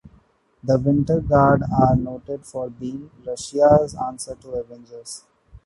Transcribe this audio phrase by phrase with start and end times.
[0.63, 5.25] The Winter Guard are noted for being "Russia's answer to the Avengers".